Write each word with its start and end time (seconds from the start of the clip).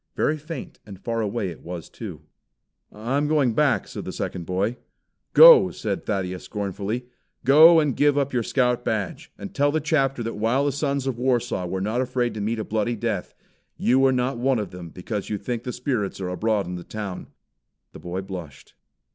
Very 0.15 0.35
faint 0.39 0.79
and 0.83 0.99
far 0.99 1.21
away 1.21 1.49
it 1.49 1.61
was 1.61 1.87
too. 1.87 2.21
"I'm 2.91 3.27
going 3.27 3.53
back," 3.53 3.87
said 3.87 4.03
the 4.03 4.11
second 4.11 4.47
boy. 4.47 4.77
"Go!" 5.33 5.69
said 5.69 6.07
Thaddeus 6.07 6.43
scornfully, 6.45 7.05
"Go 7.45 7.79
and 7.79 7.95
give 7.95 8.17
up 8.17 8.33
your 8.33 8.41
Scout 8.41 8.83
badge, 8.83 9.31
and 9.37 9.53
tell 9.53 9.71
the 9.71 9.79
chapter 9.79 10.23
that 10.23 10.33
while 10.37 10.65
the 10.65 10.71
sons 10.71 11.05
of 11.05 11.19
Warsaw 11.19 11.67
were 11.67 11.81
not 11.81 12.01
afraid 12.01 12.33
to 12.33 12.41
meet 12.41 12.57
a 12.57 12.63
bloody 12.63 12.95
death, 12.95 13.35
you 13.77 14.03
are 14.07 14.11
not 14.11 14.39
one 14.39 14.57
of 14.57 14.71
them 14.71 14.89
because 14.89 15.29
you 15.29 15.37
think 15.37 15.61
the 15.61 15.71
spirits 15.71 16.19
are 16.19 16.29
abroad 16.29 16.65
in 16.65 16.77
the 16.77 16.83
town." 16.83 17.27
The 17.91 17.99
boy 17.99 18.21
blushed. 18.21 18.73